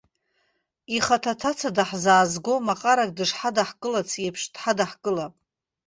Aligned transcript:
Ихаҭа, 0.95 1.33
аҭаца 1.35 1.69
даҳзаазго 1.75 2.53
маҟарак 2.67 3.11
дышҳадаҳкылац 3.17 4.09
еиԥш, 4.23 4.41
дҳадаҳкылап. 4.53 5.33